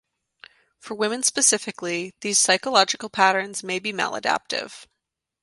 For 0.79 0.95
women 0.95 1.21
specifically, 1.21 2.15
these 2.21 2.39
psychological 2.39 3.07
patterns 3.07 3.61
may 3.61 3.77
be 3.77 3.93
maladaptive. 3.93 4.87